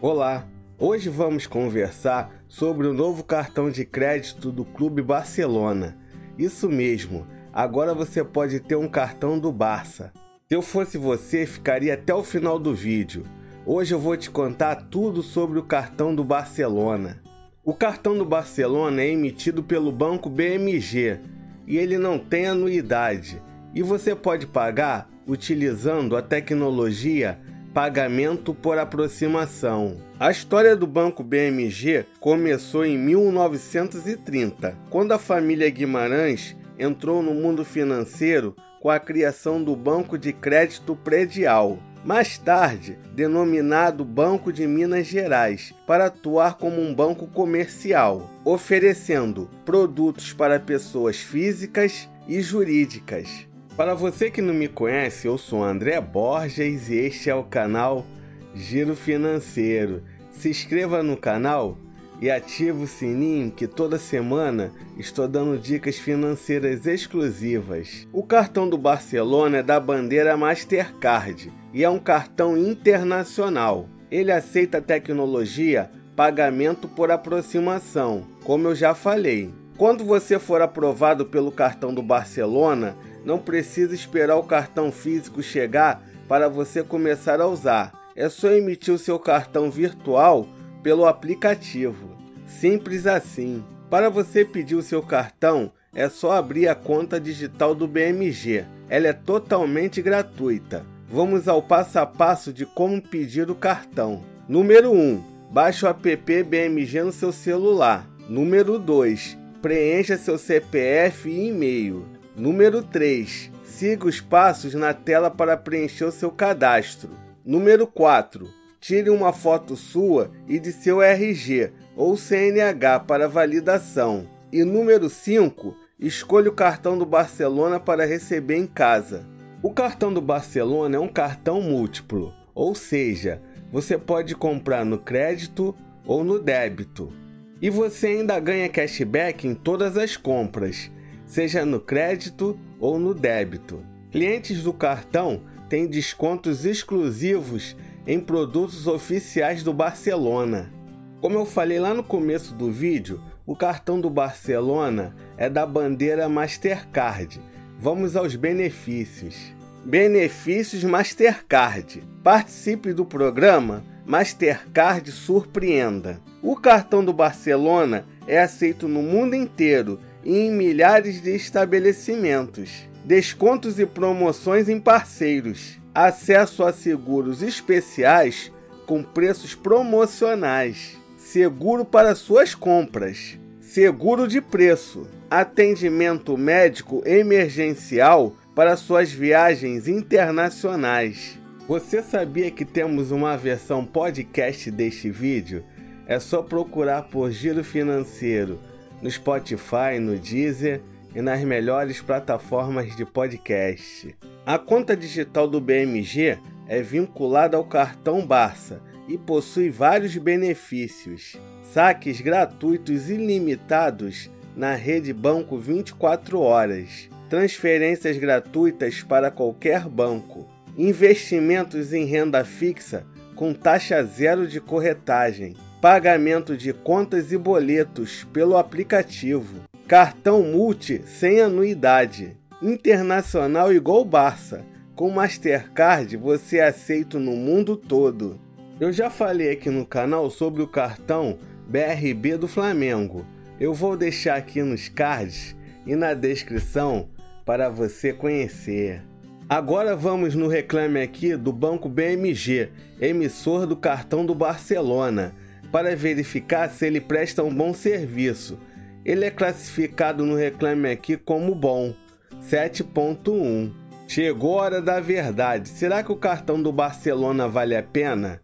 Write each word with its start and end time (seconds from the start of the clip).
Olá, 0.00 0.46
hoje 0.78 1.08
vamos 1.08 1.48
conversar 1.48 2.32
sobre 2.46 2.86
o 2.86 2.92
novo 2.92 3.24
cartão 3.24 3.68
de 3.68 3.84
crédito 3.84 4.52
do 4.52 4.64
Clube 4.64 5.02
Barcelona. 5.02 5.98
Isso 6.38 6.68
mesmo, 6.68 7.26
agora 7.52 7.92
você 7.92 8.22
pode 8.22 8.60
ter 8.60 8.76
um 8.76 8.86
cartão 8.86 9.40
do 9.40 9.50
Barça. 9.50 10.12
Se 10.46 10.54
eu 10.54 10.62
fosse 10.62 10.96
você, 10.96 11.44
ficaria 11.44 11.94
até 11.94 12.14
o 12.14 12.22
final 12.22 12.60
do 12.60 12.72
vídeo. 12.72 13.24
Hoje 13.66 13.92
eu 13.92 13.98
vou 13.98 14.16
te 14.16 14.30
contar 14.30 14.76
tudo 14.88 15.20
sobre 15.20 15.58
o 15.58 15.64
cartão 15.64 16.14
do 16.14 16.22
Barcelona. 16.22 17.20
O 17.64 17.74
cartão 17.74 18.16
do 18.16 18.24
Barcelona 18.24 19.02
é 19.02 19.08
emitido 19.08 19.64
pelo 19.64 19.90
banco 19.90 20.30
BMG 20.30 21.18
e 21.66 21.76
ele 21.76 21.98
não 21.98 22.20
tem 22.20 22.46
anuidade. 22.46 23.42
E 23.74 23.82
você 23.82 24.14
pode 24.14 24.46
pagar 24.46 25.10
utilizando 25.26 26.16
a 26.16 26.22
tecnologia 26.22 27.40
pagamento 27.72 28.54
por 28.54 28.78
aproximação. 28.78 29.96
A 30.18 30.30
história 30.30 30.74
do 30.74 30.86
Banco 30.86 31.22
BMG 31.22 32.06
começou 32.20 32.84
em 32.84 32.98
1930, 32.98 34.76
quando 34.90 35.12
a 35.12 35.18
família 35.18 35.70
Guimarães 35.70 36.56
entrou 36.78 37.22
no 37.22 37.34
mundo 37.34 37.64
financeiro 37.64 38.54
com 38.80 38.90
a 38.90 38.98
criação 38.98 39.62
do 39.62 39.74
Banco 39.74 40.16
de 40.16 40.32
Crédito 40.32 40.94
Predial. 40.96 41.78
Mais 42.04 42.38
tarde, 42.38 42.96
denominado 43.12 44.04
Banco 44.04 44.52
de 44.52 44.66
Minas 44.66 45.06
Gerais, 45.06 45.74
para 45.86 46.06
atuar 46.06 46.56
como 46.56 46.80
um 46.80 46.94
banco 46.94 47.26
comercial, 47.26 48.30
oferecendo 48.44 49.50
produtos 49.64 50.32
para 50.32 50.60
pessoas 50.60 51.18
físicas 51.18 52.08
e 52.28 52.40
jurídicas. 52.40 53.47
Para 53.78 53.94
você 53.94 54.28
que 54.28 54.42
não 54.42 54.52
me 54.52 54.66
conhece, 54.66 55.28
eu 55.28 55.38
sou 55.38 55.62
André 55.62 56.00
Borges 56.00 56.88
e 56.88 56.96
este 56.96 57.30
é 57.30 57.34
o 57.36 57.44
canal 57.44 58.04
Giro 58.52 58.96
Financeiro. 58.96 60.02
Se 60.32 60.50
inscreva 60.50 61.00
no 61.00 61.16
canal 61.16 61.78
e 62.20 62.28
ative 62.28 62.82
o 62.82 62.86
sininho 62.88 63.52
que 63.52 63.68
toda 63.68 63.96
semana 63.96 64.72
estou 64.96 65.28
dando 65.28 65.56
dicas 65.56 65.96
financeiras 65.96 66.88
exclusivas. 66.88 68.08
O 68.12 68.24
cartão 68.24 68.68
do 68.68 68.76
Barcelona 68.76 69.58
é 69.58 69.62
da 69.62 69.78
bandeira 69.78 70.36
Mastercard 70.36 71.52
e 71.72 71.84
é 71.84 71.88
um 71.88 72.00
cartão 72.00 72.58
internacional. 72.58 73.88
Ele 74.10 74.32
aceita 74.32 74.82
tecnologia 74.82 75.88
pagamento 76.16 76.88
por 76.88 77.12
aproximação, 77.12 78.26
como 78.42 78.66
eu 78.66 78.74
já 78.74 78.92
falei. 78.92 79.54
Quando 79.76 80.04
você 80.04 80.40
for 80.40 80.60
aprovado 80.60 81.24
pelo 81.24 81.52
cartão 81.52 81.94
do 81.94 82.02
Barcelona, 82.02 82.96
não 83.28 83.38
precisa 83.38 83.94
esperar 83.94 84.36
o 84.38 84.42
cartão 84.42 84.90
físico 84.90 85.42
chegar 85.42 86.02
para 86.26 86.48
você 86.48 86.82
começar 86.82 87.42
a 87.42 87.46
usar. 87.46 87.92
É 88.16 88.26
só 88.26 88.50
emitir 88.50 88.94
o 88.94 88.96
seu 88.96 89.18
cartão 89.18 89.70
virtual 89.70 90.48
pelo 90.82 91.04
aplicativo. 91.04 92.16
Simples 92.46 93.06
assim. 93.06 93.62
Para 93.90 94.08
você 94.08 94.46
pedir 94.46 94.76
o 94.76 94.82
seu 94.82 95.02
cartão, 95.02 95.70
é 95.94 96.08
só 96.08 96.32
abrir 96.32 96.68
a 96.68 96.74
conta 96.74 97.20
digital 97.20 97.74
do 97.74 97.86
BMG. 97.86 98.64
Ela 98.88 99.08
é 99.08 99.12
totalmente 99.12 100.00
gratuita. 100.00 100.86
Vamos 101.06 101.46
ao 101.48 101.60
passo 101.60 101.98
a 101.98 102.06
passo 102.06 102.50
de 102.50 102.64
como 102.64 103.02
pedir 103.02 103.50
o 103.50 103.54
cartão. 103.54 104.24
Número 104.48 104.90
1. 104.90 105.22
Baixe 105.50 105.84
o 105.84 105.88
app 105.88 106.42
BMG 106.44 107.02
no 107.02 107.12
seu 107.12 107.30
celular. 107.30 108.08
Número 108.26 108.78
2. 108.78 109.36
Preencha 109.60 110.16
seu 110.16 110.38
CPF 110.38 111.28
e 111.28 111.48
e-mail. 111.48 112.17
Número 112.38 112.84
3. 112.84 113.50
Siga 113.64 114.06
os 114.06 114.20
passos 114.20 114.72
na 114.72 114.94
tela 114.94 115.28
para 115.28 115.56
preencher 115.56 116.04
o 116.04 116.12
seu 116.12 116.30
cadastro. 116.30 117.10
Número 117.44 117.84
4. 117.84 118.48
Tire 118.80 119.10
uma 119.10 119.32
foto 119.32 119.74
sua 119.74 120.30
e 120.46 120.60
de 120.60 120.70
seu 120.70 121.02
RG 121.02 121.72
ou 121.96 122.16
CNH 122.16 123.00
para 123.00 123.26
validação. 123.26 124.28
E 124.52 124.62
número 124.62 125.10
5. 125.10 125.74
Escolha 125.98 126.48
o 126.48 126.54
cartão 126.54 126.96
do 126.96 127.04
Barcelona 127.04 127.80
para 127.80 128.06
receber 128.06 128.54
em 128.54 128.68
casa. 128.68 129.26
O 129.60 129.72
cartão 129.72 130.12
do 130.14 130.20
Barcelona 130.20 130.96
é 130.96 131.00
um 131.00 131.08
cartão 131.08 131.60
múltiplo, 131.60 132.32
ou 132.54 132.72
seja, 132.72 133.42
você 133.72 133.98
pode 133.98 134.36
comprar 134.36 134.84
no 134.84 134.98
crédito 134.98 135.74
ou 136.06 136.22
no 136.22 136.38
débito. 136.38 137.12
E 137.60 137.68
você 137.68 138.06
ainda 138.06 138.38
ganha 138.38 138.68
cashback 138.68 139.44
em 139.44 139.56
todas 139.56 139.96
as 139.96 140.16
compras 140.16 140.88
seja 141.28 141.64
no 141.64 141.78
crédito 141.78 142.58
ou 142.80 142.98
no 142.98 143.14
débito. 143.14 143.84
Clientes 144.10 144.62
do 144.62 144.72
cartão 144.72 145.42
têm 145.68 145.86
descontos 145.86 146.64
exclusivos 146.64 147.76
em 148.06 148.18
produtos 148.18 148.86
oficiais 148.86 149.62
do 149.62 149.72
Barcelona. 149.72 150.72
Como 151.20 151.36
eu 151.36 151.44
falei 151.44 151.78
lá 151.78 151.92
no 151.92 152.02
começo 152.02 152.54
do 152.54 152.72
vídeo, 152.72 153.20
o 153.44 153.54
cartão 153.54 154.00
do 154.00 154.08
Barcelona 154.08 155.14
é 155.36 155.50
da 155.50 155.66
bandeira 155.66 156.28
Mastercard. 156.28 157.40
Vamos 157.78 158.16
aos 158.16 158.34
benefícios. 158.34 159.36
Benefícios 159.84 160.82
Mastercard. 160.82 162.02
Participe 162.24 162.92
do 162.92 163.04
programa 163.04 163.84
Mastercard 164.06 165.10
Surpreenda. 165.12 166.20
O 166.42 166.56
cartão 166.56 167.04
do 167.04 167.12
Barcelona 167.12 168.06
é 168.26 168.38
aceito 168.40 168.88
no 168.88 169.02
mundo 169.02 169.34
inteiro 169.34 169.98
em 170.24 170.50
milhares 170.50 171.22
de 171.22 171.34
estabelecimentos. 171.34 172.88
Descontos 173.04 173.78
e 173.78 173.86
promoções 173.86 174.68
em 174.68 174.78
parceiros. 174.78 175.78
Acesso 175.94 176.64
a 176.64 176.72
seguros 176.72 177.42
especiais 177.42 178.52
com 178.86 179.02
preços 179.02 179.54
promocionais. 179.54 180.96
Seguro 181.16 181.84
para 181.84 182.14
suas 182.14 182.54
compras. 182.54 183.38
Seguro 183.60 184.28
de 184.28 184.40
preço. 184.40 185.06
Atendimento 185.30 186.36
médico 186.36 187.02
emergencial 187.04 188.34
para 188.54 188.76
suas 188.76 189.12
viagens 189.12 189.86
internacionais. 189.86 191.38
Você 191.68 192.02
sabia 192.02 192.50
que 192.50 192.64
temos 192.64 193.10
uma 193.10 193.36
versão 193.36 193.84
podcast 193.84 194.70
deste 194.70 195.10
vídeo? 195.10 195.64
É 196.06 196.18
só 196.18 196.42
procurar 196.42 197.02
por 197.02 197.30
Giro 197.30 197.62
Financeiro 197.62 198.58
no 199.02 199.10
Spotify, 199.10 199.98
no 200.00 200.18
Deezer 200.18 200.80
e 201.14 201.22
nas 201.22 201.42
melhores 201.42 202.00
plataformas 202.00 202.94
de 202.96 203.04
podcast. 203.04 204.14
A 204.44 204.58
conta 204.58 204.96
digital 204.96 205.48
do 205.48 205.60
BMG 205.60 206.38
é 206.66 206.82
vinculada 206.82 207.56
ao 207.56 207.64
cartão 207.64 208.26
Barça 208.26 208.80
e 209.08 209.16
possui 209.16 209.70
vários 209.70 210.16
benefícios. 210.16 211.36
Saques 211.62 212.20
gratuitos 212.20 213.08
ilimitados 213.08 214.30
na 214.54 214.74
rede 214.74 215.12
banco 215.12 215.58
24 215.58 216.40
horas. 216.40 217.08
Transferências 217.28 218.16
gratuitas 218.16 219.02
para 219.02 219.30
qualquer 219.30 219.88
banco. 219.88 220.46
Investimentos 220.76 221.92
em 221.92 222.04
renda 222.04 222.44
fixa 222.44 223.04
com 223.34 223.52
taxa 223.54 224.02
zero 224.02 224.46
de 224.46 224.60
corretagem 224.60 225.54
pagamento 225.80 226.56
de 226.56 226.72
contas 226.72 227.30
e 227.30 227.38
boletos 227.38 228.26
pelo 228.32 228.56
aplicativo, 228.56 229.60
cartão 229.86 230.42
multi 230.42 231.02
sem 231.06 231.40
anuidade, 231.40 232.36
internacional 232.60 233.72
igual 233.72 234.04
Barça. 234.04 234.64
Com 234.96 235.10
Mastercard 235.10 236.16
você 236.16 236.58
é 236.58 236.66
aceito 236.66 237.20
no 237.20 237.32
mundo 237.32 237.76
todo. 237.76 238.40
Eu 238.80 238.92
já 238.92 239.08
falei 239.08 239.52
aqui 239.52 239.70
no 239.70 239.86
canal 239.86 240.28
sobre 240.30 240.62
o 240.62 240.66
cartão 240.66 241.38
BRB 241.68 242.36
do 242.36 242.48
Flamengo. 242.48 243.24
Eu 243.60 243.72
vou 243.72 243.96
deixar 243.96 244.36
aqui 244.36 244.60
nos 244.62 244.88
cards 244.88 245.54
e 245.86 245.94
na 245.94 246.12
descrição 246.14 247.08
para 247.46 247.68
você 247.68 248.12
conhecer. 248.12 249.04
Agora 249.48 249.94
vamos 249.94 250.34
no 250.34 250.48
reclame 250.48 251.00
aqui 251.00 251.36
do 251.36 251.52
Banco 251.52 251.88
BMG, 251.88 252.70
emissor 253.00 253.64
do 253.66 253.76
cartão 253.76 254.26
do 254.26 254.34
Barcelona 254.34 255.34
para 255.70 255.94
verificar 255.96 256.68
se 256.70 256.86
ele 256.86 257.00
presta 257.00 257.42
um 257.42 257.54
bom 257.54 257.72
serviço. 257.72 258.58
Ele 259.04 259.24
é 259.24 259.30
classificado 259.30 260.24
no 260.24 260.34
Reclame 260.34 260.90
Aqui 260.90 261.16
como 261.16 261.54
bom, 261.54 261.94
7.1. 262.42 263.72
Chegou 264.06 264.58
a 264.58 264.62
hora 264.62 264.82
da 264.82 265.00
verdade. 265.00 265.68
Será 265.68 266.02
que 266.02 266.12
o 266.12 266.16
cartão 266.16 266.62
do 266.62 266.72
Barcelona 266.72 267.46
vale 267.46 267.76
a 267.76 267.82
pena? 267.82 268.40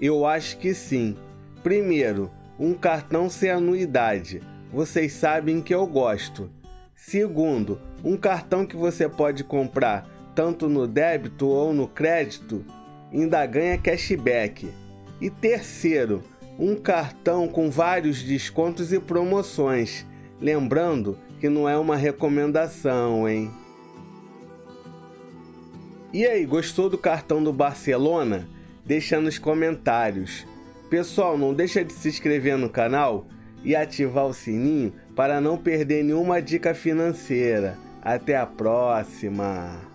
Eu 0.00 0.26
acho 0.26 0.58
que 0.58 0.74
sim. 0.74 1.16
Primeiro, 1.62 2.30
um 2.58 2.74
cartão 2.74 3.28
sem 3.30 3.50
anuidade. 3.50 4.40
Vocês 4.72 5.12
sabem 5.12 5.62
que 5.62 5.74
eu 5.74 5.86
gosto. 5.86 6.50
Segundo, 6.94 7.80
um 8.04 8.16
cartão 8.16 8.66
que 8.66 8.76
você 8.76 9.08
pode 9.08 9.42
comprar 9.44 10.06
tanto 10.34 10.68
no 10.68 10.86
débito 10.86 11.48
ou 11.48 11.72
no 11.72 11.88
crédito, 11.88 12.64
ainda 13.12 13.44
ganha 13.44 13.76
cashback. 13.76 14.72
E 15.20 15.30
terceiro, 15.30 16.22
um 16.58 16.74
cartão 16.74 17.46
com 17.46 17.70
vários 17.70 18.22
descontos 18.22 18.92
e 18.92 18.98
promoções. 18.98 20.04
Lembrando 20.40 21.18
que 21.38 21.48
não 21.48 21.68
é 21.68 21.78
uma 21.78 21.96
recomendação, 21.96 23.28
hein? 23.28 23.50
E 26.12 26.26
aí, 26.26 26.44
gostou 26.44 26.88
do 26.88 26.98
cartão 26.98 27.42
do 27.42 27.52
Barcelona? 27.52 28.48
Deixa 28.84 29.20
nos 29.20 29.38
comentários. 29.38 30.46
Pessoal, 30.88 31.36
não 31.36 31.52
deixa 31.52 31.84
de 31.84 31.92
se 31.92 32.08
inscrever 32.08 32.56
no 32.56 32.70
canal 32.70 33.26
e 33.62 33.76
ativar 33.76 34.26
o 34.26 34.32
sininho 34.32 34.92
para 35.14 35.40
não 35.40 35.58
perder 35.58 36.02
nenhuma 36.02 36.40
dica 36.40 36.74
financeira. 36.74 37.76
Até 38.02 38.36
a 38.36 38.46
próxima! 38.46 39.87